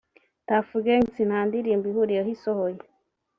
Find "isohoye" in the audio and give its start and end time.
2.35-2.79